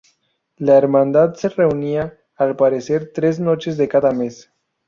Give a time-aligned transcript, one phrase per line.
[0.57, 4.51] La hermandad se reunía, al parecer, tres noches de cada mes.